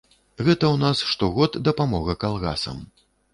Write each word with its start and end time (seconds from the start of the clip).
Гэта 0.45 0.65
ў 0.69 0.71
нас 0.83 1.03
штогод 1.11 1.59
дапамога 1.69 2.17
калгасам. 2.25 2.81